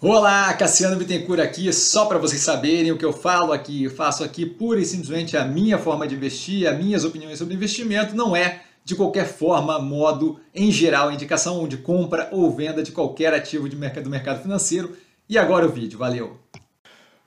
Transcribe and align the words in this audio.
Olá, 0.00 0.54
Cassiano 0.54 0.94
Bittencourt 0.94 1.40
aqui, 1.40 1.72
só 1.72 2.06
para 2.06 2.18
vocês 2.18 2.40
saberem 2.40 2.92
o 2.92 2.96
que 2.96 3.04
eu 3.04 3.12
falo 3.12 3.52
aqui, 3.52 3.82
eu 3.82 3.90
faço 3.90 4.22
aqui 4.22 4.46
pura 4.46 4.78
e 4.78 4.84
simplesmente 4.84 5.36
a 5.36 5.44
minha 5.44 5.76
forma 5.76 6.06
de 6.06 6.14
investir, 6.14 6.68
as 6.68 6.78
minhas 6.78 7.04
opiniões 7.04 7.36
sobre 7.36 7.54
investimento, 7.54 8.14
não 8.14 8.36
é 8.36 8.60
de 8.84 8.94
qualquer 8.94 9.26
forma, 9.26 9.76
modo, 9.80 10.38
em 10.54 10.70
geral, 10.70 11.10
indicação 11.10 11.66
de 11.66 11.78
compra 11.78 12.28
ou 12.30 12.48
venda 12.54 12.80
de 12.80 12.92
qualquer 12.92 13.34
ativo 13.34 13.68
de 13.68 13.74
mercado, 13.74 14.04
do 14.04 14.10
mercado 14.10 14.40
financeiro. 14.40 14.96
E 15.28 15.36
agora 15.36 15.66
o 15.66 15.68
vídeo, 15.68 15.98
valeu! 15.98 16.38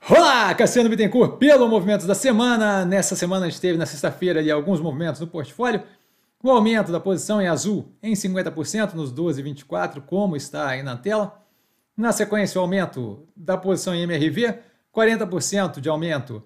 Olá, 0.08 0.54
Cassiano 0.54 0.88
Bittencourt, 0.88 1.36
pelo 1.36 1.68
Movimentos 1.68 2.06
da 2.06 2.14
Semana. 2.14 2.86
Nessa 2.86 3.14
semana 3.14 3.44
a 3.44 3.48
gente 3.50 3.60
teve 3.60 3.76
na 3.76 3.84
sexta-feira 3.84 4.40
ali 4.40 4.50
alguns 4.50 4.80
movimentos 4.80 5.20
no 5.20 5.26
portfólio. 5.26 5.82
O 6.42 6.50
aumento 6.50 6.90
da 6.90 6.98
posição 6.98 7.38
em 7.38 7.48
azul 7.48 7.92
em 8.02 8.14
50% 8.14 8.94
nos 8.94 9.12
12,24, 9.12 10.00
como 10.06 10.36
está 10.36 10.68
aí 10.68 10.82
na 10.82 10.96
tela. 10.96 11.41
Na 12.02 12.10
sequência, 12.10 12.58
o 12.58 12.62
aumento 12.62 13.28
da 13.36 13.56
posição 13.56 13.94
em 13.94 14.02
MRV, 14.02 14.58
40% 14.92 15.78
de 15.78 15.88
aumento 15.88 16.42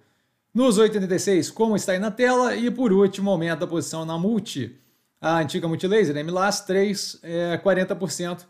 nos 0.53 0.77
886, 0.77 1.51
como 1.51 1.75
está 1.75 1.93
aí 1.93 1.99
na 1.99 2.11
tela, 2.11 2.55
e 2.55 2.71
por 2.71 2.93
último, 2.93 3.31
aumento 3.31 3.61
da 3.61 3.67
posição 3.67 4.05
na 4.05 4.19
Multi, 4.19 4.79
a 5.19 5.39
antiga 5.39 5.67
Multilaser, 5.67 6.15
MLAS 6.23 6.61
3, 6.61 7.21
é 7.23 7.57
40%, 7.57 8.41
R$ 8.41 8.47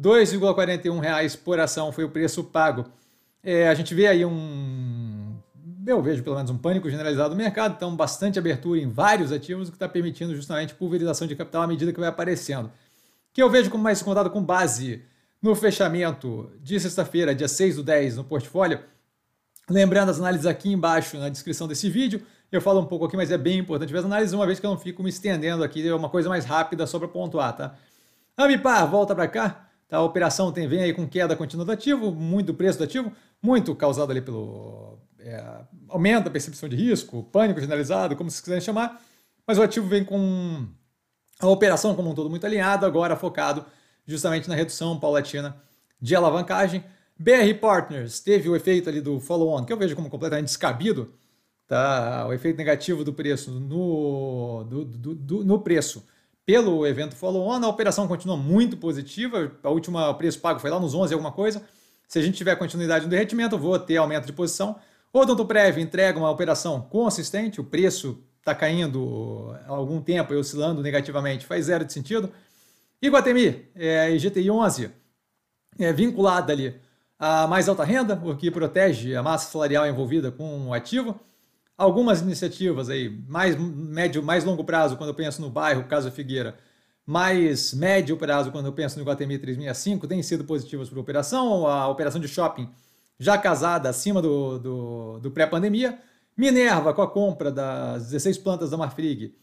2,41 0.00 1.36
por 1.36 1.60
ação 1.60 1.92
foi 1.92 2.04
o 2.04 2.08
preço 2.08 2.42
pago. 2.44 2.86
É, 3.44 3.68
a 3.68 3.74
gente 3.74 3.94
vê 3.94 4.06
aí 4.06 4.24
um, 4.24 5.36
eu 5.86 6.00
vejo 6.00 6.22
pelo 6.22 6.36
menos 6.36 6.50
um 6.50 6.56
pânico 6.56 6.88
generalizado 6.88 7.34
no 7.34 7.36
mercado, 7.36 7.74
então 7.76 7.94
bastante 7.94 8.38
abertura 8.38 8.80
em 8.80 8.88
vários 8.88 9.32
ativos, 9.32 9.68
o 9.68 9.70
que 9.70 9.76
está 9.76 9.86
permitindo 9.86 10.34
justamente 10.34 10.72
pulverização 10.72 11.26
de 11.26 11.36
capital 11.36 11.60
à 11.60 11.66
medida 11.66 11.92
que 11.92 12.00
vai 12.00 12.08
aparecendo. 12.08 12.72
Que 13.34 13.42
eu 13.42 13.50
vejo 13.50 13.68
como 13.68 13.84
mais 13.84 14.00
contado 14.00 14.30
com 14.30 14.42
base 14.42 15.02
no 15.42 15.56
fechamento 15.56 16.52
de 16.62 16.78
sexta-feira, 16.78 17.34
dia 17.34 17.48
6 17.48 17.76
do 17.76 17.82
10, 17.82 18.16
no 18.16 18.24
portfólio. 18.24 18.80
Lembrando 19.68 20.10
as 20.10 20.20
análises 20.20 20.46
aqui 20.46 20.70
embaixo 20.70 21.18
na 21.18 21.28
descrição 21.28 21.66
desse 21.66 21.90
vídeo. 21.90 22.22
Eu 22.50 22.60
falo 22.60 22.80
um 22.80 22.86
pouco 22.86 23.06
aqui, 23.06 23.16
mas 23.16 23.30
é 23.30 23.38
bem 23.38 23.58
importante 23.58 23.92
ver 23.92 23.98
as 23.98 24.04
análises, 24.04 24.32
uma 24.32 24.46
vez 24.46 24.60
que 24.60 24.66
eu 24.66 24.70
não 24.70 24.78
fico 24.78 25.02
me 25.02 25.08
estendendo 25.08 25.64
aqui, 25.64 25.86
é 25.86 25.94
uma 25.94 26.08
coisa 26.08 26.28
mais 26.28 26.44
rápida 26.44 26.86
só 26.86 26.98
para 26.98 27.08
pontuar, 27.08 27.56
tá? 27.56 27.74
Ambipar, 28.38 28.88
volta 28.88 29.14
para 29.14 29.26
cá. 29.26 29.68
Tá? 29.88 29.96
A 29.96 30.02
operação 30.02 30.52
tem, 30.52 30.68
vem 30.68 30.82
aí 30.82 30.92
com 30.92 31.08
queda 31.08 31.34
contínua 31.34 31.64
do 31.64 31.72
ativo, 31.72 32.12
muito 32.12 32.54
preço 32.54 32.78
do 32.78 32.84
ativo, 32.84 33.12
muito 33.42 33.74
causado 33.74 34.10
ali 34.10 34.20
pelo 34.20 34.98
é, 35.18 35.44
aumento 35.88 36.24
da 36.24 36.30
percepção 36.30 36.68
de 36.68 36.76
risco, 36.76 37.24
pânico 37.24 37.60
generalizado, 37.60 38.14
como 38.14 38.30
vocês 38.30 38.40
quiserem 38.40 38.62
chamar. 38.62 39.02
Mas 39.46 39.58
o 39.58 39.62
ativo 39.62 39.88
vem 39.88 40.04
com 40.04 40.66
a 41.40 41.48
operação 41.48 41.94
como 41.96 42.10
um 42.10 42.14
todo 42.14 42.30
muito 42.30 42.46
alinhado, 42.46 42.86
agora 42.86 43.16
focado 43.16 43.64
justamente 44.06 44.48
na 44.48 44.54
redução 44.54 44.98
paulatina 44.98 45.56
de 46.00 46.14
alavancagem. 46.14 46.84
BR 47.18 47.54
Partners 47.60 48.20
teve 48.20 48.48
o 48.48 48.56
efeito 48.56 48.88
ali 48.88 49.00
do 49.00 49.20
follow-on, 49.20 49.64
que 49.64 49.72
eu 49.72 49.76
vejo 49.76 49.94
como 49.94 50.10
completamente 50.10 50.46
descabido, 50.46 51.12
tá? 51.68 52.26
o 52.28 52.32
efeito 52.32 52.56
negativo 52.56 53.04
do 53.04 53.12
preço 53.12 53.50
no, 53.50 54.64
do, 54.64 54.84
do, 54.84 55.14
do, 55.14 55.44
no 55.44 55.60
preço 55.60 56.04
pelo 56.44 56.86
evento 56.86 57.14
follow-on. 57.14 57.64
A 57.64 57.68
operação 57.68 58.08
continua 58.08 58.36
muito 58.36 58.76
positiva, 58.76 59.52
a 59.62 59.70
última 59.70 60.12
preço 60.14 60.40
pago 60.40 60.58
foi 60.58 60.70
lá 60.70 60.80
nos 60.80 60.94
11 60.94 61.14
alguma 61.14 61.32
coisa. 61.32 61.62
Se 62.08 62.18
a 62.18 62.22
gente 62.22 62.36
tiver 62.36 62.56
continuidade 62.56 63.04
no 63.04 63.10
derretimento, 63.10 63.56
vou 63.56 63.78
ter 63.78 63.96
aumento 63.96 64.26
de 64.26 64.32
posição. 64.32 64.76
O 65.12 65.44
Prev 65.44 65.78
entrega 65.78 66.18
uma 66.18 66.30
operação 66.30 66.80
consistente, 66.80 67.60
o 67.60 67.64
preço 67.64 68.18
está 68.38 68.54
caindo 68.54 69.54
há 69.66 69.70
algum 69.70 70.00
tempo 70.00 70.34
e 70.34 70.36
oscilando 70.36 70.82
negativamente, 70.82 71.46
faz 71.46 71.66
zero 71.66 71.84
de 71.84 71.92
sentido. 71.92 72.32
Iguatemi, 73.02 73.66
é, 73.74 74.14
IGTI 74.14 74.48
11, 74.48 74.90
é, 75.76 75.92
vinculada 75.92 76.52
ali 76.52 76.80
a 77.18 77.46
mais 77.46 77.68
alta 77.68 77.84
renda, 77.84 78.20
o 78.24 78.36
que 78.36 78.50
protege 78.50 79.14
a 79.16 79.22
massa 79.22 79.50
salarial 79.50 79.86
envolvida 79.86 80.30
com 80.30 80.68
o 80.68 80.74
ativo. 80.74 81.20
Algumas 81.76 82.20
iniciativas 82.20 82.88
aí, 82.88 83.08
mais 83.28 83.56
médio, 83.56 84.22
mais 84.22 84.44
longo 84.44 84.64
prazo, 84.64 84.96
quando 84.96 85.10
eu 85.10 85.14
penso 85.14 85.40
no 85.42 85.50
bairro 85.50 85.84
Casa 85.84 86.10
Figueira, 86.10 86.56
mais 87.04 87.74
médio 87.74 88.16
prazo, 88.16 88.52
quando 88.52 88.66
eu 88.66 88.72
penso 88.72 88.96
no 88.96 89.02
Iguatemi 89.02 89.38
365, 89.38 90.06
têm 90.06 90.22
sido 90.22 90.44
positivas 90.44 90.88
para 90.88 90.98
a 90.98 91.02
operação. 91.02 91.66
A 91.66 91.88
operação 91.88 92.20
de 92.20 92.28
shopping 92.28 92.68
já 93.18 93.36
casada 93.36 93.88
acima 93.88 94.22
do, 94.22 94.58
do, 94.58 95.18
do 95.20 95.30
pré-pandemia. 95.30 95.98
Minerva, 96.36 96.94
com 96.94 97.02
a 97.02 97.10
compra 97.10 97.50
das 97.50 98.04
16 98.04 98.38
plantas 98.38 98.70
da 98.70 98.76
Marfrig, 98.76 99.34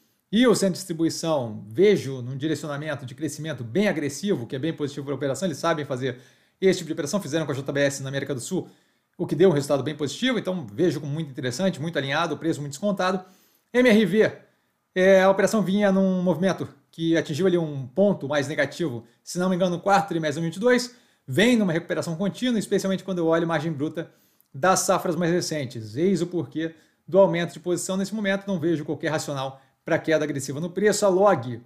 centro 0.56 0.74
de 0.74 0.80
distribuição, 0.80 1.66
vejo 1.68 2.22
num 2.22 2.38
direcionamento 2.38 3.06
de 3.06 3.16
crescimento 3.16 3.64
bem 3.64 3.88
agressivo, 3.88 4.46
que 4.46 4.56
é 4.56 4.60
bem 4.60 4.72
positivo 4.72 5.06
para 5.06 5.14
a 5.14 5.18
operação, 5.18 5.48
eles 5.48 5.58
sabem 5.58 5.86
fazer 5.86 6.20
esse 6.62 6.80
tipo 6.80 6.88
de 6.88 6.94
operação, 6.94 7.22
fizeram 7.22 7.46
com 7.46 7.52
a 7.52 7.56
JBS 7.56 8.02
na 8.02 8.10
América 8.10 8.36
do 8.36 8.40
Sul, 8.40 8.70
o 9.18 9.26
que 9.26 9.36
deu 9.36 9.50
um 9.50 9.54
resultado 9.54 9.82
bem 9.82 9.96
positivo, 9.96 10.38
então 10.38 10.68
vejo 10.72 11.00
como 11.00 11.12
muito 11.12 11.32
interessante, 11.32 11.82
muito 11.82 11.98
alinhado, 11.98 12.38
preço 12.38 12.62
muito 12.62 12.74
descontado. 12.74 13.24
MRV, 13.74 14.32
é, 14.94 15.24
a 15.24 15.30
operação 15.30 15.62
vinha 15.62 15.92
num 15.92 16.22
movimento 16.22 16.68
que 16.92 17.18
atingiu 17.18 17.48
ali 17.48 17.58
um 17.58 17.88
ponto 17.88 18.28
mais 18.28 18.48
negativo, 18.48 19.06
se 19.24 19.40
não 19.40 19.50
me 19.50 19.56
engano, 19.56 19.78
no 19.78 19.82
quarto 19.82 20.10
trimestre 20.10 20.42
de 20.42 20.50
2022, 20.60 20.96
vem 21.28 21.58
numa 21.58 21.74
recuperação 21.74 22.16
contínua, 22.16 22.60
especialmente 22.60 23.04
quando 23.04 23.20
eu 23.20 23.28
olho 23.28 23.48
margem 23.48 23.72
bruta 23.72 24.12
das 24.54 24.82
safras 24.82 25.16
mais 25.16 25.32
recentes. 25.32 25.96
Eis 25.96 26.22
o 26.22 26.28
porquê 26.28 26.74
do 27.08 27.18
aumento 27.20 27.54
de 27.54 27.60
posição 27.60 27.98
nesse 27.98 28.14
momento, 28.14 28.48
não 28.48 28.60
vejo 28.60 28.86
qualquer 28.86 29.10
racional 29.10 29.62
para 29.90 29.98
queda 29.98 30.24
agressiva 30.24 30.60
no 30.60 30.70
preço. 30.70 31.04
A 31.04 31.10
Log 31.10 31.60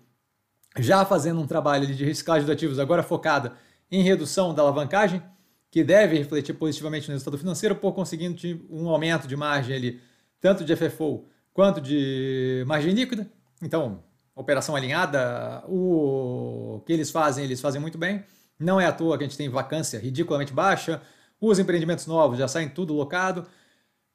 já 0.79 1.03
fazendo 1.03 1.41
um 1.41 1.45
trabalho 1.45 1.85
de 1.85 2.05
reciclagem 2.05 2.45
de 2.45 2.51
ativos, 2.51 2.79
agora 2.79 3.03
focada 3.03 3.53
em 3.91 4.01
redução 4.01 4.53
da 4.55 4.61
alavancagem, 4.61 5.21
que 5.69 5.83
deve 5.83 6.17
refletir 6.17 6.53
positivamente 6.53 7.07
no 7.07 7.13
resultado 7.13 7.37
financeiro, 7.37 7.75
por 7.75 7.91
conseguindo 7.93 8.41
um 8.69 8.87
aumento 8.87 9.27
de 9.27 9.35
margem 9.35 9.75
ali, 9.75 10.01
tanto 10.39 10.63
de 10.63 10.73
FFO 10.75 11.25
quanto 11.53 11.81
de 11.81 12.63
margem 12.65 12.93
líquida. 12.93 13.29
Então, 13.61 14.01
operação 14.33 14.75
alinhada, 14.75 15.63
o 15.67 16.81
que 16.85 16.93
eles 16.93 17.11
fazem, 17.11 17.43
eles 17.43 17.59
fazem 17.59 17.81
muito 17.81 17.97
bem. 17.97 18.23
Não 18.57 18.79
é 18.79 18.85
à 18.85 18.91
toa 18.91 19.17
que 19.17 19.25
a 19.25 19.27
gente 19.27 19.37
tem 19.37 19.49
vacância 19.49 19.99
ridiculamente 19.99 20.53
baixa, 20.53 21.01
os 21.41 21.59
empreendimentos 21.59 22.07
novos 22.07 22.37
já 22.37 22.47
saem 22.47 22.69
tudo 22.69 22.93
locado. 22.93 23.45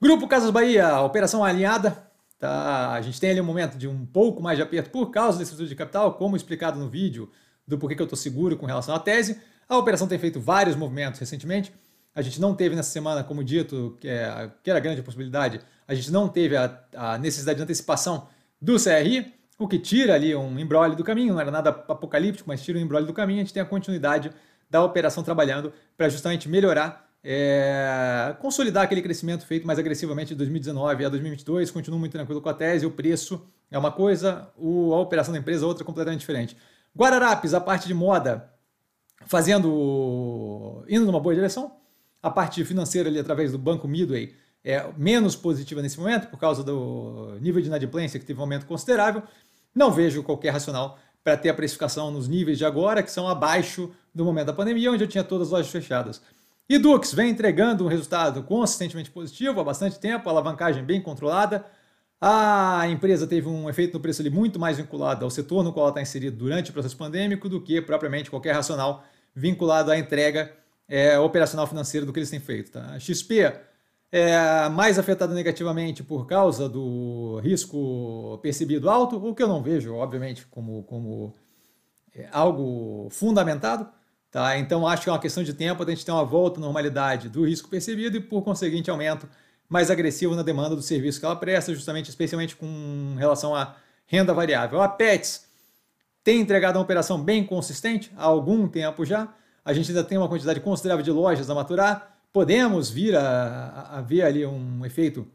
Grupo 0.00 0.26
Casas 0.26 0.50
Bahia, 0.50 1.00
operação 1.00 1.44
alinhada, 1.44 2.07
Tá? 2.38 2.92
A 2.92 3.00
gente 3.00 3.20
tem 3.20 3.30
ali 3.30 3.40
um 3.40 3.44
momento 3.44 3.76
de 3.76 3.88
um 3.88 4.06
pouco 4.06 4.42
mais 4.42 4.56
de 4.56 4.62
aperto 4.62 4.90
por 4.90 5.10
causa 5.10 5.38
da 5.38 5.42
estrutura 5.42 5.68
de 5.68 5.74
capital, 5.74 6.14
como 6.14 6.36
explicado 6.36 6.78
no 6.78 6.88
vídeo 6.88 7.30
do 7.66 7.76
porquê 7.76 7.96
que 7.96 8.02
eu 8.02 8.04
estou 8.04 8.16
seguro 8.16 8.56
com 8.56 8.64
relação 8.64 8.94
à 8.94 8.98
tese. 8.98 9.40
A 9.68 9.76
operação 9.76 10.06
tem 10.06 10.18
feito 10.18 10.40
vários 10.40 10.76
movimentos 10.76 11.18
recentemente. 11.18 11.72
A 12.14 12.22
gente 12.22 12.40
não 12.40 12.54
teve 12.54 12.74
nessa 12.74 12.90
semana, 12.90 13.22
como 13.22 13.44
dito, 13.44 13.96
que, 14.00 14.08
é, 14.08 14.50
que 14.62 14.70
era 14.70 14.80
grande 14.80 15.02
possibilidade, 15.02 15.60
a 15.86 15.94
gente 15.94 16.10
não 16.10 16.28
teve 16.28 16.56
a, 16.56 16.78
a, 16.96 17.18
necessidade 17.18 17.58
de 17.58 17.62
antecipação 17.62 18.28
do 18.60 18.76
CRI, 18.76 19.32
o 19.58 19.68
que 19.68 19.78
tira 19.78 20.14
ali 20.14 20.34
um 20.34 20.58
embrólio 20.58 20.96
do 20.96 21.04
caminho, 21.04 21.34
não 21.34 21.40
era 21.40 21.50
nada 21.50 21.70
apocalíptico, 21.70 22.48
mas 22.48 22.62
tira 22.62 22.78
um 22.78 22.82
embrólio 22.82 23.06
do 23.06 23.12
caminho, 23.12 23.40
a 23.40 23.44
gente 23.44 23.52
tem 23.52 23.62
a 23.62 23.66
continuidade 23.66 24.32
da 24.70 24.82
operação 24.82 25.22
trabalhando 25.22 25.72
para 25.96 26.08
justamente 26.08 26.48
melhorar 26.48 27.07
é, 27.22 28.36
consolidar 28.40 28.84
aquele 28.84 29.02
crescimento 29.02 29.44
feito 29.44 29.66
mais 29.66 29.78
agressivamente 29.78 30.28
de 30.28 30.34
2019 30.36 31.04
a 31.04 31.08
2022, 31.08 31.70
continuo 31.70 31.98
muito 31.98 32.12
tranquilo 32.12 32.40
com 32.40 32.48
a 32.48 32.54
tese, 32.54 32.86
o 32.86 32.90
preço 32.90 33.46
é 33.70 33.78
uma 33.78 33.90
coisa, 33.92 34.50
o, 34.56 34.94
a 34.94 35.00
operação 35.00 35.32
da 35.32 35.38
empresa 35.38 35.64
é 35.64 35.68
outra 35.68 35.84
completamente 35.84 36.20
diferente. 36.20 36.56
Guararapes, 36.96 37.54
a 37.54 37.60
parte 37.60 37.86
de 37.86 37.94
moda, 37.94 38.50
fazendo, 39.26 40.84
indo 40.88 41.04
numa 41.04 41.20
boa 41.20 41.34
direção, 41.34 41.76
a 42.22 42.30
parte 42.30 42.64
financeira 42.64 43.08
ali 43.08 43.18
através 43.18 43.52
do 43.52 43.58
banco 43.58 43.86
Midway 43.86 44.34
é 44.64 44.90
menos 44.96 45.36
positiva 45.36 45.80
nesse 45.80 45.98
momento, 45.98 46.28
por 46.28 46.38
causa 46.38 46.62
do 46.62 47.36
nível 47.40 47.60
de 47.60 47.68
inadimplência 47.68 48.18
que 48.18 48.26
teve 48.26 48.38
um 48.38 48.42
aumento 48.42 48.66
considerável, 48.66 49.22
não 49.74 49.90
vejo 49.90 50.22
qualquer 50.22 50.50
racional 50.50 50.98
para 51.22 51.36
ter 51.36 51.50
a 51.50 51.54
precificação 51.54 52.10
nos 52.10 52.26
níveis 52.26 52.58
de 52.58 52.64
agora, 52.64 53.02
que 53.02 53.10
são 53.10 53.28
abaixo 53.28 53.90
do 54.14 54.24
momento 54.24 54.46
da 54.46 54.52
pandemia, 54.52 54.90
onde 54.90 55.04
eu 55.04 55.08
tinha 55.08 55.22
todas 55.22 55.48
as 55.48 55.52
lojas 55.52 55.70
fechadas. 55.70 56.22
E 56.68 56.76
Dux 56.76 57.14
vem 57.14 57.30
entregando 57.30 57.84
um 57.84 57.88
resultado 57.88 58.42
consistentemente 58.42 59.10
positivo 59.10 59.58
há 59.58 59.64
bastante 59.64 59.98
tempo, 59.98 60.28
alavancagem 60.28 60.84
bem 60.84 61.00
controlada. 61.00 61.64
A 62.20 62.86
empresa 62.88 63.26
teve 63.26 63.48
um 63.48 63.70
efeito 63.70 63.94
no 63.94 64.00
preço 64.00 64.20
ali 64.20 64.28
muito 64.28 64.58
mais 64.58 64.76
vinculado 64.76 65.24
ao 65.24 65.30
setor 65.30 65.64
no 65.64 65.72
qual 65.72 65.86
ela 65.86 65.92
está 65.92 66.02
inserida 66.02 66.36
durante 66.36 66.70
o 66.70 66.72
processo 66.74 66.96
pandêmico 66.96 67.48
do 67.48 67.62
que 67.62 67.80
propriamente 67.80 68.28
qualquer 68.28 68.52
racional 68.52 69.02
vinculado 69.34 69.90
à 69.90 69.98
entrega 69.98 70.52
é, 70.86 71.18
operacional 71.18 71.66
financeira 71.66 72.04
do 72.04 72.12
que 72.12 72.18
eles 72.18 72.28
têm 72.28 72.40
feito. 72.40 72.70
Tá? 72.72 72.94
A 72.94 72.98
XP 73.00 73.50
é 74.12 74.68
mais 74.68 74.98
afetada 74.98 75.32
negativamente 75.34 76.02
por 76.02 76.26
causa 76.26 76.68
do 76.68 77.40
risco 77.42 78.38
percebido 78.42 78.90
alto, 78.90 79.16
o 79.16 79.34
que 79.34 79.42
eu 79.42 79.48
não 79.48 79.62
vejo, 79.62 79.94
obviamente, 79.94 80.46
como, 80.48 80.82
como 80.82 81.34
é, 82.14 82.28
algo 82.30 83.08
fundamentado. 83.10 83.88
Tá? 84.30 84.58
Então, 84.58 84.86
acho 84.86 85.04
que 85.04 85.08
é 85.08 85.12
uma 85.12 85.18
questão 85.18 85.42
de 85.42 85.54
tempo 85.54 85.82
a 85.82 85.86
gente 85.86 86.04
ter 86.04 86.12
uma 86.12 86.24
volta 86.24 86.60
à 86.60 86.60
normalidade 86.60 87.28
do 87.28 87.46
risco 87.46 87.68
percebido 87.68 88.16
e, 88.16 88.20
por 88.20 88.42
conseguinte, 88.42 88.90
aumento 88.90 89.28
mais 89.68 89.90
agressivo 89.90 90.34
na 90.34 90.42
demanda 90.42 90.76
do 90.76 90.82
serviço 90.82 91.18
que 91.20 91.26
ela 91.26 91.36
presta, 91.36 91.74
justamente, 91.74 92.10
especialmente 92.10 92.56
com 92.56 93.14
relação 93.18 93.54
à 93.54 93.76
renda 94.06 94.34
variável. 94.34 94.82
A 94.82 94.88
Pets 94.88 95.46
tem 96.22 96.40
entregado 96.40 96.76
uma 96.76 96.82
operação 96.82 97.22
bem 97.22 97.44
consistente 97.44 98.12
há 98.16 98.24
algum 98.24 98.68
tempo 98.68 99.04
já. 99.04 99.28
A 99.64 99.72
gente 99.72 99.90
ainda 99.90 100.04
tem 100.04 100.18
uma 100.18 100.28
quantidade 100.28 100.60
considerável 100.60 101.04
de 101.04 101.10
lojas 101.10 101.48
a 101.48 101.54
maturar. 101.54 102.18
Podemos 102.32 102.90
vir 102.90 103.16
a, 103.16 103.90
a 103.92 104.00
ver 104.02 104.22
ali 104.22 104.44
um 104.44 104.84
efeito 104.84 105.26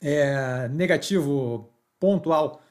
é, 0.00 0.68
negativo 0.68 1.70
pontual 1.98 2.62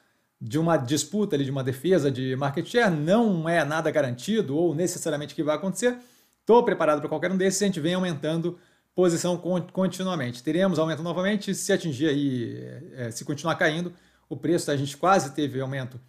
de 0.41 0.57
uma 0.57 0.75
disputa 0.75 1.35
ali, 1.35 1.45
de 1.45 1.51
uma 1.51 1.63
defesa 1.63 2.09
de 2.09 2.35
market 2.35 2.65
share. 2.65 2.89
Não 2.89 3.47
é 3.47 3.63
nada 3.63 3.91
garantido 3.91 4.57
ou 4.57 4.73
necessariamente 4.73 5.35
que 5.35 5.43
vai 5.43 5.55
acontecer. 5.55 5.97
Estou 6.39 6.63
preparado 6.63 6.99
para 6.99 7.07
qualquer 7.07 7.31
um 7.31 7.37
desses. 7.37 7.61
A 7.61 7.65
gente 7.67 7.79
vem 7.79 7.93
aumentando 7.93 8.57
posição 8.95 9.37
continuamente. 9.37 10.41
Teremos 10.41 10.79
aumento 10.79 11.03
novamente 11.03 11.53
se 11.53 11.71
atingir 11.71 12.07
aí, 12.07 12.81
é, 12.95 13.11
se 13.11 13.23
continuar 13.23 13.55
caindo 13.55 13.93
o 14.27 14.35
preço. 14.35 14.71
A 14.71 14.75
gente 14.75 14.97
quase 14.97 15.31
teve 15.31 15.61
aumento 15.61 16.01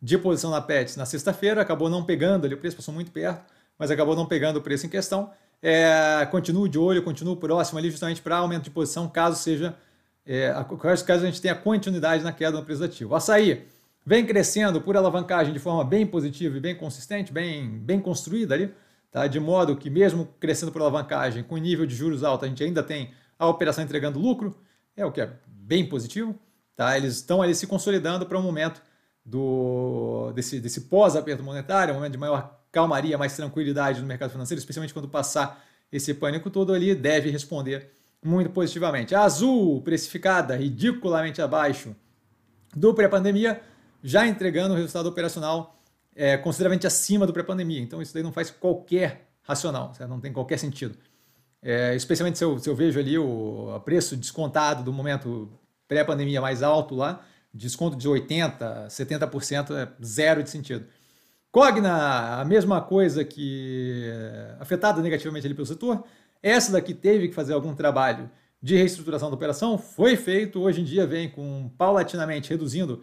de 0.00 0.18
posição 0.18 0.50
na 0.50 0.60
PETS 0.60 0.96
na 0.96 1.06
sexta-feira, 1.06 1.62
acabou 1.62 1.88
não 1.88 2.04
pegando 2.04 2.44
ali, 2.44 2.54
o 2.54 2.58
preço 2.58 2.76
passou 2.76 2.94
muito 2.94 3.10
perto, 3.10 3.42
mas 3.76 3.90
acabou 3.90 4.14
não 4.14 4.26
pegando 4.26 4.58
o 4.58 4.62
preço 4.62 4.86
em 4.86 4.88
questão. 4.88 5.32
É, 5.60 6.24
continuo 6.30 6.68
de 6.68 6.78
olho, 6.78 7.02
continuo 7.02 7.36
próximo 7.36 7.78
ali 7.80 7.90
justamente 7.90 8.22
para 8.22 8.36
aumento 8.36 8.64
de 8.64 8.70
posição, 8.70 9.08
caso 9.08 9.42
seja, 9.42 9.74
é, 10.24 10.52
caso 11.04 11.24
a 11.24 11.26
gente 11.26 11.40
tenha 11.40 11.54
continuidade 11.54 12.22
na 12.22 12.32
queda 12.32 12.56
no 12.56 12.64
preço 12.64 12.84
ativo. 12.84 13.12
O 13.12 13.16
açaí 13.16 13.66
vem 14.08 14.24
crescendo 14.24 14.80
por 14.80 14.96
alavancagem 14.96 15.52
de 15.52 15.58
forma 15.58 15.84
bem 15.84 16.06
positiva 16.06 16.56
e 16.56 16.60
bem 16.60 16.74
consistente, 16.74 17.30
bem, 17.30 17.78
bem 17.78 18.00
construída 18.00 18.54
ali, 18.54 18.74
tá? 19.10 19.26
de 19.26 19.38
modo 19.38 19.76
que 19.76 19.90
mesmo 19.90 20.30
crescendo 20.40 20.72
por 20.72 20.80
alavancagem, 20.80 21.42
com 21.42 21.58
nível 21.58 21.84
de 21.84 21.94
juros 21.94 22.24
alto, 22.24 22.46
a 22.46 22.48
gente 22.48 22.64
ainda 22.64 22.82
tem 22.82 23.10
a 23.38 23.46
operação 23.46 23.84
entregando 23.84 24.18
lucro, 24.18 24.56
é 24.96 25.04
o 25.04 25.12
que 25.12 25.20
é 25.20 25.30
bem 25.46 25.86
positivo. 25.86 26.34
Tá? 26.74 26.96
Eles 26.96 27.16
estão 27.16 27.42
ali 27.42 27.54
se 27.54 27.66
consolidando 27.66 28.24
para 28.24 28.38
um 28.38 28.42
momento 28.42 28.80
do, 29.22 30.32
desse, 30.34 30.58
desse 30.58 30.82
pós-aperto 30.82 31.42
monetário, 31.42 31.92
um 31.92 31.98
momento 31.98 32.12
de 32.12 32.18
maior 32.18 32.58
calmaria, 32.72 33.18
mais 33.18 33.36
tranquilidade 33.36 34.00
no 34.00 34.06
mercado 34.06 34.30
financeiro, 34.30 34.58
especialmente 34.58 34.94
quando 34.94 35.08
passar 35.10 35.62
esse 35.92 36.14
pânico 36.14 36.48
todo 36.48 36.72
ali, 36.72 36.94
deve 36.94 37.28
responder 37.28 37.90
muito 38.24 38.48
positivamente. 38.48 39.14
A 39.14 39.24
Azul, 39.24 39.82
precificada 39.82 40.56
ridiculamente 40.56 41.42
abaixo 41.42 41.94
do 42.74 42.94
pré-pandemia, 42.94 43.60
já 44.02 44.26
entregando 44.26 44.74
um 44.74 44.76
resultado 44.76 45.08
operacional 45.08 45.80
é, 46.14 46.36
consideravelmente 46.36 46.86
acima 46.86 47.26
do 47.26 47.32
pré-pandemia. 47.32 47.80
Então 47.80 48.02
isso 48.02 48.12
daí 48.12 48.22
não 48.22 48.32
faz 48.32 48.50
qualquer 48.50 49.28
racional, 49.42 49.94
certo? 49.94 50.10
não 50.10 50.20
tem 50.20 50.32
qualquer 50.32 50.58
sentido. 50.58 50.96
É, 51.62 51.94
especialmente 51.94 52.38
se 52.38 52.44
eu, 52.44 52.58
se 52.58 52.68
eu, 52.68 52.74
vejo 52.74 52.98
ali 52.98 53.18
o 53.18 53.80
preço 53.84 54.16
descontado 54.16 54.82
do 54.82 54.92
momento 54.92 55.50
pré-pandemia 55.88 56.40
mais 56.40 56.62
alto 56.62 56.94
lá, 56.94 57.24
desconto 57.52 57.96
de 57.96 58.08
80%, 58.08 58.86
70% 58.88 59.74
é 59.74 59.88
zero 60.04 60.42
de 60.42 60.50
sentido. 60.50 60.86
Cogna, 61.50 62.40
a 62.40 62.44
mesma 62.44 62.80
coisa 62.80 63.24
que 63.24 64.04
é, 64.06 64.56
afetada 64.60 65.00
negativamente 65.00 65.46
ali 65.46 65.54
pelo 65.54 65.66
setor, 65.66 66.04
essa 66.42 66.70
daqui 66.72 66.94
teve 66.94 67.28
que 67.28 67.34
fazer 67.34 67.54
algum 67.54 67.74
trabalho 67.74 68.30
de 68.62 68.76
reestruturação 68.76 69.30
da 69.30 69.36
operação, 69.36 69.78
foi 69.78 70.16
feito, 70.16 70.60
hoje 70.60 70.80
em 70.80 70.84
dia 70.84 71.06
vem 71.06 71.28
com 71.28 71.70
paulatinamente 71.78 72.50
reduzindo 72.50 73.02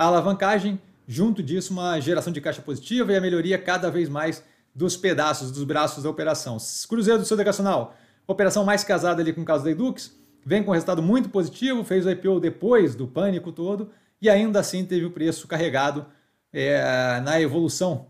a 0.00 0.06
alavancagem, 0.06 0.80
junto 1.06 1.42
disso 1.42 1.74
uma 1.74 2.00
geração 2.00 2.32
de 2.32 2.40
caixa 2.40 2.62
positiva 2.62 3.12
e 3.12 3.16
a 3.16 3.20
melhoria 3.20 3.58
cada 3.58 3.90
vez 3.90 4.08
mais 4.08 4.42
dos 4.74 4.96
pedaços, 4.96 5.50
dos 5.50 5.62
braços 5.62 6.04
da 6.04 6.08
operação. 6.08 6.56
Cruzeiro 6.88 7.20
do 7.20 7.26
seu 7.26 7.34
educacional, 7.34 7.94
operação 8.26 8.64
mais 8.64 8.82
casada 8.82 9.20
ali 9.20 9.30
com 9.30 9.42
o 9.42 9.44
caso 9.44 9.62
da 9.62 9.70
Edux, 9.70 10.18
vem 10.42 10.62
com 10.62 10.72
resultado 10.72 11.02
muito 11.02 11.28
positivo, 11.28 11.84
fez 11.84 12.06
o 12.06 12.10
IPO 12.10 12.40
depois 12.40 12.94
do 12.94 13.06
pânico 13.06 13.52
todo 13.52 13.90
e 14.22 14.30
ainda 14.30 14.60
assim 14.60 14.86
teve 14.86 15.04
o 15.04 15.10
preço 15.10 15.46
carregado 15.46 16.06
é, 16.50 17.20
na 17.22 17.38
evolução, 17.38 18.06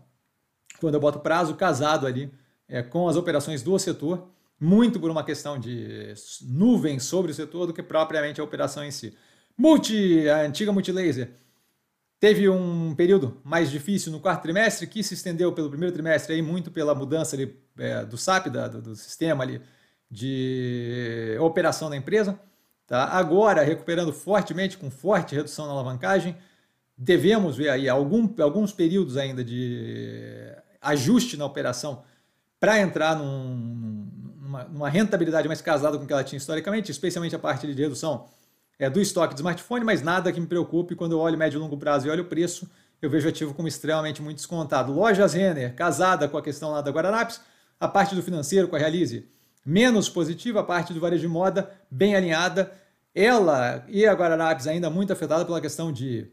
quando 0.79 0.93
eu 0.93 1.01
boto 1.01 1.19
prazo, 1.19 1.55
casado 1.55 2.07
ali 2.07 2.31
é, 2.69 2.81
com 2.81 3.09
as 3.09 3.17
operações 3.17 3.61
do 3.61 3.77
setor, 3.77 4.29
muito 4.57 4.97
por 4.97 5.11
uma 5.11 5.25
questão 5.25 5.59
de 5.59 6.13
nuvem 6.43 6.99
sobre 6.99 7.31
o 7.31 7.35
setor 7.35 7.67
do 7.67 7.73
que 7.73 7.83
propriamente 7.83 8.39
a 8.39 8.45
operação 8.45 8.81
em 8.81 8.91
si. 8.91 9.13
Multi, 9.57 10.29
a 10.29 10.43
antiga 10.43 10.71
Multilaser, 10.71 11.41
teve 12.21 12.47
um 12.47 12.93
período 12.93 13.41
mais 13.43 13.71
difícil 13.71 14.11
no 14.11 14.19
quarto 14.19 14.43
trimestre, 14.43 14.85
que 14.85 15.03
se 15.03 15.15
estendeu 15.15 15.51
pelo 15.51 15.69
primeiro 15.69 15.91
trimestre, 15.91 16.35
aí 16.35 16.41
muito 16.41 16.69
pela 16.69 16.93
mudança 16.93 17.35
ali, 17.35 17.59
é, 17.79 18.05
do 18.05 18.15
SAP, 18.15 18.47
da, 18.47 18.67
do, 18.67 18.79
do 18.79 18.95
sistema 18.95 19.43
ali, 19.43 19.59
de 20.09 21.35
operação 21.39 21.89
da 21.89 21.97
empresa. 21.97 22.39
Tá? 22.85 23.05
Agora, 23.05 23.63
recuperando 23.63 24.13
fortemente, 24.13 24.77
com 24.77 24.91
forte 24.91 25.33
redução 25.33 25.65
na 25.65 25.71
alavancagem, 25.71 26.37
devemos 26.95 27.57
ver 27.57 27.69
aí 27.69 27.89
algum, 27.89 28.29
alguns 28.39 28.71
períodos 28.71 29.17
ainda 29.17 29.43
de 29.43 30.53
ajuste 30.79 31.35
na 31.37 31.45
operação 31.45 32.03
para 32.59 32.79
entrar 32.79 33.15
num, 33.15 34.07
numa, 34.39 34.63
numa, 34.65 34.89
rentabilidade 34.89 35.47
mais 35.47 35.61
casada 35.61 35.97
com 35.97 36.03
o 36.03 36.07
que 36.07 36.13
ela 36.13 36.23
tinha 36.23 36.37
historicamente, 36.37 36.91
especialmente 36.91 37.35
a 37.35 37.39
parte 37.39 37.65
de 37.65 37.81
redução 37.81 38.29
é, 38.81 38.89
do 38.89 38.99
estoque 38.99 39.35
de 39.35 39.41
smartphone, 39.41 39.85
mas 39.85 40.01
nada 40.01 40.31
que 40.31 40.39
me 40.39 40.47
preocupe 40.47 40.95
quando 40.95 41.11
eu 41.11 41.19
olho 41.19 41.37
médio 41.37 41.59
e 41.59 41.61
longo 41.61 41.77
prazo 41.77 42.07
e 42.07 42.09
olho 42.09 42.23
o 42.23 42.25
preço, 42.25 42.67
eu 42.99 43.11
vejo 43.11 43.29
ativo 43.29 43.53
como 43.53 43.67
extremamente 43.67 44.23
muito 44.23 44.37
descontado. 44.37 44.91
Lojas 44.91 45.33
Renner, 45.33 45.75
casada 45.75 46.27
com 46.27 46.35
a 46.35 46.41
questão 46.41 46.71
lá 46.71 46.81
da 46.81 46.89
Guararapes, 46.89 47.39
a 47.79 47.87
parte 47.87 48.15
do 48.15 48.23
financeiro 48.23 48.67
com 48.67 48.75
a 48.75 48.79
Realize, 48.79 49.29
menos 49.63 50.09
positiva, 50.09 50.61
a 50.61 50.63
parte 50.63 50.93
do 50.93 50.99
varejo 50.99 51.21
de 51.21 51.27
moda 51.27 51.71
bem 51.91 52.15
alinhada. 52.15 52.71
Ela 53.13 53.85
e 53.87 54.03
a 54.07 54.13
Guararapes 54.13 54.65
ainda 54.65 54.89
muito 54.89 55.13
afetada 55.13 55.45
pela 55.45 55.61
questão 55.61 55.91
de 55.91 56.31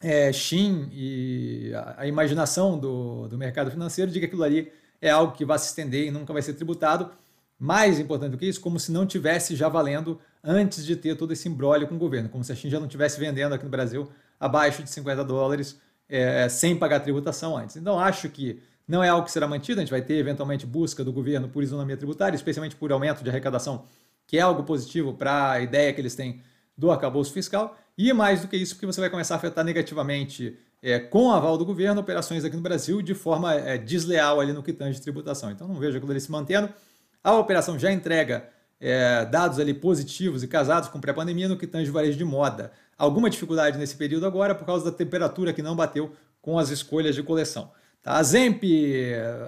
é, 0.00 0.32
Shin 0.32 0.88
e 0.90 1.72
a, 1.74 1.96
a 1.98 2.06
imaginação 2.06 2.78
do, 2.78 3.28
do 3.28 3.36
mercado 3.36 3.70
financeiro 3.70 4.10
de 4.10 4.18
que 4.18 4.24
aquilo 4.24 4.44
ali 4.44 4.72
é 4.98 5.10
algo 5.10 5.34
que 5.34 5.44
vai 5.44 5.58
se 5.58 5.66
estender 5.66 6.06
e 6.06 6.10
nunca 6.10 6.32
vai 6.32 6.40
ser 6.40 6.54
tributado. 6.54 7.10
Mais 7.58 7.98
importante 7.98 8.32
do 8.32 8.38
que 8.38 8.46
isso, 8.46 8.60
como 8.60 8.78
se 8.78 8.92
não 8.92 9.06
tivesse 9.06 9.56
já 9.56 9.68
valendo 9.68 10.20
antes 10.44 10.84
de 10.84 10.94
ter 10.94 11.16
todo 11.16 11.32
esse 11.32 11.48
embrólio 11.48 11.88
com 11.88 11.94
o 11.94 11.98
governo, 11.98 12.28
como 12.28 12.44
se 12.44 12.52
a 12.52 12.54
China 12.54 12.72
já 12.72 12.78
não 12.78 12.86
estivesse 12.86 13.18
vendendo 13.18 13.54
aqui 13.54 13.64
no 13.64 13.70
Brasil 13.70 14.08
abaixo 14.38 14.82
de 14.82 14.90
50 14.90 15.24
dólares 15.24 15.80
é, 16.08 16.48
sem 16.48 16.76
pagar 16.76 17.00
tributação 17.00 17.56
antes. 17.56 17.76
Então 17.76 17.98
acho 17.98 18.28
que 18.28 18.62
não 18.86 19.02
é 19.02 19.08
algo 19.08 19.24
que 19.24 19.32
será 19.32 19.48
mantido, 19.48 19.80
a 19.80 19.82
gente 19.82 19.90
vai 19.90 20.02
ter 20.02 20.14
eventualmente 20.14 20.64
busca 20.64 21.02
do 21.02 21.12
governo 21.12 21.48
por 21.48 21.62
isonomia 21.62 21.96
tributária, 21.96 22.36
especialmente 22.36 22.76
por 22.76 22.92
aumento 22.92 23.24
de 23.24 23.30
arrecadação, 23.30 23.84
que 24.26 24.38
é 24.38 24.40
algo 24.40 24.62
positivo 24.62 25.14
para 25.14 25.52
a 25.52 25.60
ideia 25.60 25.92
que 25.92 26.00
eles 26.00 26.14
têm 26.14 26.40
do 26.76 26.90
arcabouço 26.90 27.32
fiscal, 27.32 27.76
e 27.98 28.12
mais 28.12 28.42
do 28.42 28.48
que 28.48 28.56
isso, 28.56 28.74
porque 28.74 28.86
você 28.86 29.00
vai 29.00 29.08
começar 29.08 29.34
a 29.34 29.38
afetar 29.38 29.64
negativamente, 29.64 30.56
é, 30.82 30.98
com 30.98 31.32
aval 31.32 31.56
do 31.56 31.64
governo, 31.64 32.00
operações 32.00 32.44
aqui 32.44 32.54
no 32.54 32.62
Brasil 32.62 33.00
de 33.00 33.14
forma 33.14 33.54
é, 33.54 33.78
desleal 33.78 34.40
ali 34.40 34.52
no 34.52 34.62
que 34.62 34.72
tange 34.72 35.00
tributação. 35.00 35.50
Então 35.50 35.66
não 35.66 35.76
vejo 35.76 35.96
aquilo 35.96 36.12
ali 36.12 36.20
se 36.20 36.30
mantendo. 36.30 36.68
A 37.26 37.34
operação 37.34 37.76
já 37.76 37.90
entrega 37.90 38.48
é, 38.78 39.24
dados 39.24 39.58
ali 39.58 39.74
positivos 39.74 40.44
e 40.44 40.46
casados 40.46 40.88
com 40.88 41.00
pré-pandemia 41.00 41.48
no 41.48 41.56
que 41.56 41.66
tange 41.66 41.90
varejo 41.90 42.16
de 42.16 42.24
moda. 42.24 42.70
Alguma 42.96 43.28
dificuldade 43.28 43.76
nesse 43.76 43.96
período 43.96 44.26
agora 44.26 44.54
por 44.54 44.64
causa 44.64 44.84
da 44.84 44.96
temperatura 44.96 45.52
que 45.52 45.60
não 45.60 45.74
bateu 45.74 46.12
com 46.40 46.56
as 46.56 46.70
escolhas 46.70 47.16
de 47.16 47.24
coleção. 47.24 47.72
Tá? 48.00 48.12
A 48.12 48.22
Zemp, 48.22 48.62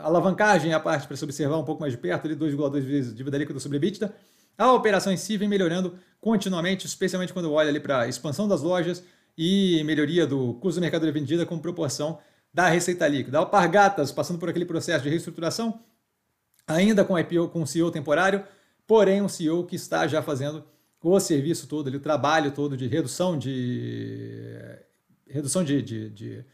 alavancagem 0.03 0.75
a 0.75 0.81
parte 0.81 1.07
para 1.07 1.17
se 1.17 1.23
observar 1.23 1.57
um 1.57 1.65
pouco 1.65 1.81
mais 1.81 1.93
de 1.93 2.01
perto, 2.01 2.27
2,2 2.27 2.81
vezes 2.81 3.15
dívida 3.15 3.39
líquida 3.39 3.61
sobre 3.61 3.77
EBITDA. 3.77 4.13
A 4.59 4.73
operação 4.73 5.13
em 5.13 5.17
si 5.17 5.37
vem 5.37 5.49
melhorando 5.49 5.97
continuamente, 6.21 6.85
especialmente 6.85 7.33
quando 7.33 7.53
olha 7.53 7.69
ali 7.69 7.79
para 7.79 8.01
a 8.01 8.09
expansão 8.09 8.49
das 8.49 8.61
lojas 8.61 9.05
e 9.37 9.85
melhoria 9.85 10.27
do 10.27 10.55
custo 10.55 10.81
da 10.81 10.85
mercadoria 10.85 11.13
vendida 11.13 11.47
com 11.47 11.57
proporção 11.57 12.19
da 12.53 12.67
receita 12.67 13.07
líquida. 13.07 13.39
Alpargatas, 13.39 14.11
passando 14.11 14.41
por 14.41 14.49
aquele 14.49 14.65
processo 14.65 15.05
de 15.05 15.11
reestruturação, 15.11 15.81
ainda 16.69 17.05
com 17.05 17.19
IPO 17.19 17.49
com 17.49 17.67
CEO 17.67 17.91
temporário, 17.91 18.45
porém 18.87 19.23
um 19.23 19.29
CEO 19.29 19.65
que 19.65 19.75
está 19.75 20.07
já 20.07 20.23
fazendo 20.23 20.63
o 21.03 21.19
serviço 21.19 21.67
todo, 21.67 21.89
ali, 21.89 21.97
o 21.97 22.01
trabalho 22.01 22.53
todo 22.53 22.77
de 22.77 22.87
redução 22.87 23.39
de 23.39 24.55
redução 25.27 25.65
de, 25.65 25.83
de, 25.83 26.11
de 26.11 26.45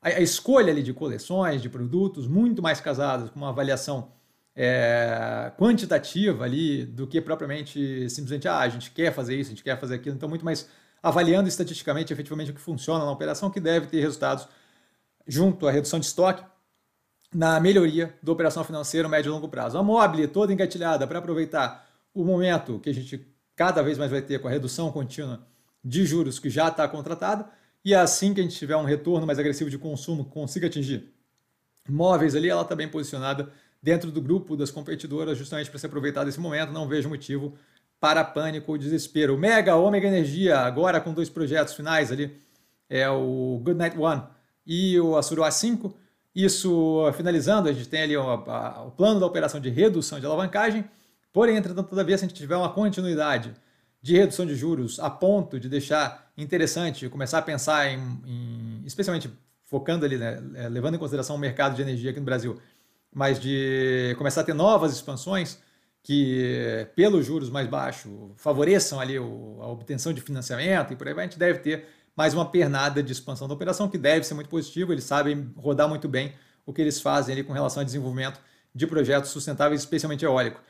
a, 0.00 0.20
escolha 0.20 0.70
ali 0.70 0.82
de 0.82 0.92
coleções, 0.92 1.62
de 1.62 1.68
produtos 1.68 2.26
muito 2.26 2.62
mais 2.62 2.80
casadas, 2.80 3.30
com 3.30 3.36
uma 3.36 3.48
avaliação 3.48 4.12
é, 4.54 5.50
quantitativa 5.58 6.44
ali 6.44 6.84
do 6.84 7.06
que 7.06 7.20
propriamente 7.20 8.08
simplesmente, 8.10 8.46
ah, 8.46 8.58
a 8.58 8.68
gente 8.68 8.90
quer 8.90 9.12
fazer 9.12 9.36
isso, 9.36 9.50
a 9.50 9.54
gente 9.54 9.64
quer 9.64 9.78
fazer 9.80 9.94
aquilo. 9.96 10.14
Então, 10.14 10.28
muito 10.28 10.44
mais 10.44 10.68
avaliando 11.02 11.48
estatisticamente, 11.48 12.12
efetivamente, 12.12 12.50
o 12.50 12.54
que 12.54 12.60
funciona 12.60 13.04
na 13.04 13.10
operação, 13.10 13.50
que 13.50 13.60
deve 13.60 13.86
ter 13.86 14.00
resultados 14.00 14.46
junto 15.26 15.66
à 15.66 15.70
redução 15.70 15.98
de 15.98 16.06
estoque 16.06 16.44
na 17.34 17.58
melhoria 17.58 18.14
da 18.22 18.30
operação 18.30 18.62
financeira 18.62 19.08
médio 19.08 19.30
e 19.30 19.32
longo 19.32 19.48
prazo. 19.48 19.76
A 19.76 19.82
Mobile 19.82 20.28
toda 20.28 20.52
engatilhada 20.52 21.06
para 21.06 21.18
aproveitar 21.18 21.86
o 22.14 22.24
momento 22.24 22.78
que 22.78 22.88
a 22.88 22.94
gente 22.94 23.26
cada 23.56 23.82
vez 23.82 23.98
mais 23.98 24.10
vai 24.10 24.22
ter 24.22 24.38
com 24.40 24.46
a 24.46 24.50
redução 24.50 24.90
contínua 24.92 25.40
de 25.84 26.06
juros 26.06 26.38
que 26.38 26.48
já 26.48 26.68
está 26.68 26.86
contratada 26.86 27.46
e 27.84 27.94
assim 27.94 28.32
que 28.32 28.40
a 28.40 28.42
gente 28.42 28.56
tiver 28.56 28.76
um 28.76 28.84
retorno 28.84 29.26
mais 29.26 29.38
agressivo 29.38 29.68
de 29.68 29.76
consumo, 29.76 30.24
consiga 30.24 30.68
atingir 30.68 31.12
móveis 31.88 32.34
ali, 32.34 32.48
ela 32.48 32.62
está 32.62 32.74
bem 32.74 32.88
posicionada 32.88 33.50
dentro 33.82 34.10
do 34.10 34.22
grupo 34.22 34.56
das 34.56 34.70
competidoras, 34.70 35.36
justamente 35.36 35.68
para 35.68 35.78
se 35.78 35.84
aproveitar 35.84 36.24
desse 36.24 36.40
momento. 36.40 36.72
Não 36.72 36.88
vejo 36.88 37.08
motivo 37.08 37.54
para 38.00 38.24
pânico 38.24 38.72
ou 38.72 38.78
desespero. 38.78 39.36
Mega, 39.36 39.76
Omega 39.76 40.08
Energia, 40.08 40.60
agora 40.60 41.00
com 41.00 41.12
dois 41.12 41.28
projetos 41.28 41.74
finais 41.74 42.10
ali, 42.10 42.34
é 42.88 43.08
o 43.10 43.60
Goodnight 43.62 43.98
One 43.98 44.22
e 44.66 44.98
o 44.98 45.16
Asuro 45.16 45.42
A5, 45.42 45.92
Isso, 46.34 47.12
finalizando, 47.16 47.68
a 47.68 47.72
gente 47.72 47.88
tem 47.88 48.02
ali 48.02 48.16
o, 48.16 48.22
a, 48.22 48.84
o 48.86 48.90
plano 48.90 49.20
da 49.20 49.26
operação 49.26 49.60
de 49.60 49.70
redução 49.70 50.18
de 50.18 50.26
alavancagem, 50.26 50.84
porém, 51.32 51.56
entretanto, 51.56 51.88
todavia, 51.88 52.18
se 52.18 52.24
a 52.24 52.28
gente 52.28 52.36
tiver 52.36 52.56
uma 52.56 52.72
continuidade 52.72 53.54
de 54.02 54.16
redução 54.16 54.44
de 54.44 54.54
juros 54.54 54.98
a 55.00 55.08
ponto 55.08 55.58
de 55.58 55.68
deixar 55.68 56.30
interessante 56.36 57.08
começar 57.08 57.38
a 57.38 57.42
pensar 57.42 57.90
em, 57.90 57.98
em 58.26 58.82
especialmente 58.84 59.30
focando 59.62 60.04
ali, 60.04 60.18
né, 60.18 60.42
é, 60.56 60.68
levando 60.68 60.96
em 60.96 60.98
consideração 60.98 61.36
o 61.36 61.38
mercado 61.38 61.74
de 61.74 61.82
energia 61.82 62.10
aqui 62.10 62.20
no 62.20 62.26
Brasil, 62.26 62.60
mas 63.12 63.40
de 63.40 64.14
começar 64.18 64.42
a 64.42 64.44
ter 64.44 64.52
novas 64.52 64.92
expansões 64.92 65.58
que, 66.02 66.86
pelos 66.94 67.24
juros 67.24 67.48
mais 67.48 67.66
baixos, 67.66 68.12
favoreçam 68.36 69.00
ali 69.00 69.18
o, 69.18 69.58
a 69.62 69.68
obtenção 69.68 70.12
de 70.12 70.20
financiamento 70.20 70.92
e 70.92 70.96
por 70.96 71.08
aí 71.08 71.14
vai, 71.14 71.24
a 71.24 71.28
gente 71.28 71.38
deve 71.38 71.60
ter 71.60 71.88
mais 72.16 72.34
uma 72.34 72.48
pernada 72.48 73.02
de 73.02 73.12
expansão 73.12 73.48
da 73.48 73.54
operação, 73.54 73.88
que 73.88 73.98
deve 73.98 74.24
ser 74.24 74.34
muito 74.34 74.48
positivo, 74.48 74.92
eles 74.92 75.04
sabem 75.04 75.52
rodar 75.56 75.88
muito 75.88 76.08
bem 76.08 76.32
o 76.64 76.72
que 76.72 76.80
eles 76.80 77.00
fazem 77.00 77.32
ali 77.34 77.44
com 77.44 77.52
relação 77.52 77.80
ao 77.80 77.84
desenvolvimento 77.84 78.40
de 78.74 78.86
projetos 78.86 79.30
sustentáveis, 79.30 79.80
especialmente 79.80 80.24
eólico. 80.24 80.60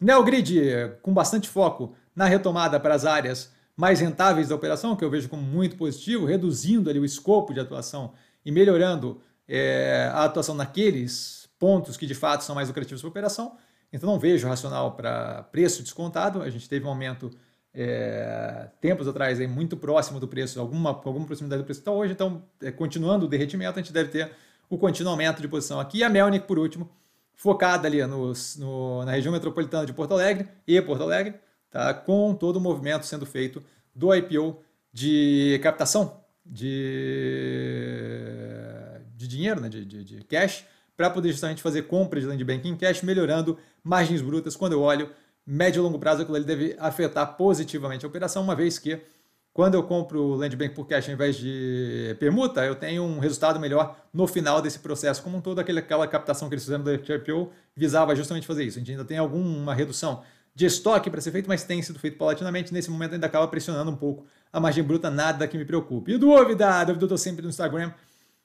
Neogrid, 0.00 0.60
com 1.00 1.12
bastante 1.12 1.48
foco 1.48 1.94
na 2.14 2.26
retomada 2.26 2.78
para 2.80 2.94
as 2.94 3.04
áreas 3.04 3.52
mais 3.76 4.00
rentáveis 4.00 4.48
da 4.48 4.54
operação, 4.54 4.96
que 4.96 5.04
eu 5.04 5.10
vejo 5.10 5.28
como 5.28 5.42
muito 5.42 5.76
positivo, 5.76 6.26
reduzindo 6.26 6.90
ali 6.90 6.98
o 6.98 7.04
escopo 7.04 7.54
de 7.54 7.60
atuação 7.60 8.12
e 8.44 8.50
melhorando 8.50 9.20
é, 9.48 10.10
a 10.12 10.24
atuação 10.24 10.54
naqueles 10.54 11.48
pontos 11.58 11.96
que 11.96 12.06
de 12.06 12.14
fato 12.14 12.42
são 12.44 12.54
mais 12.54 12.68
lucrativos 12.68 13.00
para 13.00 13.08
a 13.08 13.10
operação. 13.10 13.56
Então 13.92 14.10
não 14.10 14.18
vejo 14.18 14.48
racional 14.48 14.92
para 14.92 15.44
preço 15.44 15.82
descontado. 15.82 16.42
A 16.42 16.50
gente 16.50 16.68
teve 16.68 16.84
um 16.86 16.88
aumento 16.88 17.30
é, 17.74 18.68
tempos 18.80 19.08
atrás 19.08 19.40
aí, 19.40 19.46
muito 19.46 19.76
próximo 19.76 20.20
do 20.20 20.28
preço, 20.28 20.60
alguma, 20.60 20.90
alguma 20.90 21.24
proximidade 21.24 21.62
do 21.62 21.64
preço 21.64 21.80
que 21.80 21.82
está 21.82 21.92
hoje. 21.92 22.12
Então, 22.12 22.42
é, 22.60 22.70
continuando 22.70 23.26
o 23.26 23.28
derretimento, 23.28 23.78
a 23.78 23.82
gente 23.82 23.92
deve 23.92 24.10
ter 24.10 24.30
o 24.68 24.76
contínuo 24.78 25.10
aumento 25.10 25.40
de 25.40 25.48
posição 25.48 25.80
aqui. 25.80 25.98
E 25.98 26.04
a 26.04 26.08
Melnick, 26.08 26.46
por 26.46 26.58
último, 26.58 26.90
focada 27.34 27.88
ali 27.88 28.04
no, 28.06 28.32
no, 28.58 29.04
na 29.04 29.12
região 29.12 29.32
metropolitana 29.32 29.86
de 29.86 29.92
Porto 29.92 30.12
Alegre 30.12 30.48
e 30.66 30.80
Porto 30.80 31.02
Alegre, 31.02 31.34
tá? 31.70 31.92
com 31.94 32.34
todo 32.34 32.56
o 32.56 32.60
movimento 32.60 33.06
sendo 33.06 33.26
feito 33.26 33.62
do 33.94 34.14
IPO 34.14 34.60
de 34.92 35.58
captação 35.62 36.20
de, 36.44 37.10
de 39.16 39.26
dinheiro, 39.26 39.60
né? 39.60 39.68
de, 39.68 39.84
de, 39.84 40.04
de 40.04 40.24
cash, 40.24 40.64
para 40.96 41.08
poder 41.08 41.32
justamente 41.32 41.62
fazer 41.62 41.82
compras 41.82 42.22
de 42.22 42.28
land 42.28 42.44
bank 42.44 42.68
em 42.68 42.76
cash, 42.76 43.02
melhorando 43.02 43.58
margens 43.82 44.20
brutas. 44.20 44.54
Quando 44.54 44.72
eu 44.72 44.82
olho 44.82 45.10
médio 45.46 45.80
e 45.80 45.82
longo 45.82 45.98
prazo, 45.98 46.22
aquilo 46.22 46.36
ali 46.36 46.44
deve 46.44 46.76
afetar 46.78 47.36
positivamente 47.36 48.04
a 48.04 48.08
operação, 48.08 48.42
uma 48.42 48.54
vez 48.54 48.78
que 48.78 49.00
quando 49.52 49.74
eu 49.74 49.82
compro 49.82 50.34
land 50.34 50.56
bank 50.56 50.74
por 50.74 50.86
cash 50.86 51.08
ao 51.08 51.14
invés 51.14 51.36
de 51.36 52.16
permuta, 52.18 52.64
eu 52.64 52.74
tenho 52.74 53.02
um 53.02 53.18
resultado 53.18 53.60
melhor 53.60 53.96
no 54.12 54.26
final 54.26 54.62
desse 54.62 54.78
processo. 54.78 55.22
Como 55.22 55.36
um 55.36 55.40
todo, 55.42 55.58
aquela 55.58 56.06
captação 56.06 56.48
que 56.48 56.54
eles 56.54 56.64
fizeram 56.64 56.82
da 56.82 56.94
IPO 56.94 57.50
visava 57.76 58.16
justamente 58.16 58.46
fazer 58.46 58.64
isso. 58.64 58.78
A 58.78 58.80
gente 58.80 58.92
ainda 58.92 59.04
tem 59.04 59.18
alguma 59.18 59.74
redução 59.74 60.22
de 60.54 60.64
estoque 60.64 61.10
para 61.10 61.20
ser 61.20 61.32
feito, 61.32 61.48
mas 61.48 61.64
tem 61.64 61.82
sido 61.82 61.98
feito 61.98 62.16
paulatinamente. 62.16 62.72
Nesse 62.72 62.90
momento 62.90 63.12
ainda 63.12 63.26
acaba 63.26 63.46
pressionando 63.46 63.90
um 63.90 63.96
pouco 63.96 64.26
a 64.50 64.58
margem 64.58 64.82
bruta, 64.82 65.10
nada 65.10 65.46
que 65.46 65.58
me 65.58 65.66
preocupe. 65.66 66.12
E 66.12 66.18
dúvida? 66.18 66.84
Dúvida 66.84 67.02
eu 67.02 67.06
estou 67.06 67.18
sempre 67.18 67.42
no 67.42 67.50
Instagram, 67.50 67.92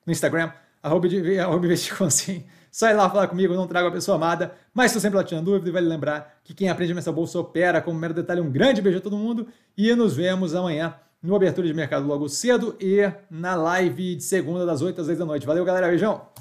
no 0.06 0.12
Instagram, 0.12 0.51
arroba, 0.84 1.08
arroba 1.42 1.68
assim. 2.06 2.46
Sai 2.77 2.93
lá 2.93 3.10
falar 3.10 3.27
comigo, 3.27 3.55
não 3.55 3.65
trago 3.65 3.88
a 3.88 3.91
pessoa 3.91 4.17
amada, 4.17 4.53
mas 4.72 4.91
estou 4.91 5.01
sempre 5.01 5.17
lá 5.17 5.24
tirando 5.24 5.46
dúvida 5.46 5.67
e 5.67 5.72
vale 5.72 5.88
lembrar 5.88 6.38
que 6.43 6.53
quem 6.53 6.69
aprende 6.69 6.93
nessa 6.93 7.12
bolsa 7.12 7.39
opera. 7.39 7.81
Como 7.81 7.98
mero 7.98 8.13
detalhe, 8.13 8.39
um 8.39 8.51
grande 8.51 8.84
beijo 8.84 9.00
a 9.00 9.01
todo 9.01 9.17
mundo 9.17 9.48
e 9.75 9.96
nos 9.96 10.15
vemos 10.15 10.53
amanhã 10.53 10.93
no 11.19 11.36
Abertura 11.36 11.65
de 11.65 11.74
Mercado 11.74 12.05
logo 12.05 12.29
cedo 12.29 12.75
e 12.79 13.12
na 13.31 13.55
live 13.55 14.17
de 14.17 14.24
segunda 14.24 14.63
das 14.63 14.84
8 14.84 15.01
às 15.01 15.07
10 15.07 15.17
da 15.17 15.25
noite. 15.25 15.48
Valeu, 15.48 15.65
galera. 15.65 15.88
Beijão! 15.88 16.37